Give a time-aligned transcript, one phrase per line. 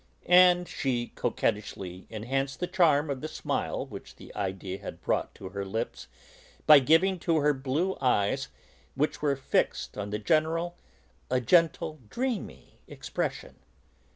[0.25, 5.49] And she coquettishly enhanced the charm of the smile which the idea had brought to
[5.49, 6.07] her lips,
[6.65, 8.47] by giving to her blue eyes,
[8.95, 10.75] which were fixed on the General,
[11.29, 13.57] a gentle, dreamy expression.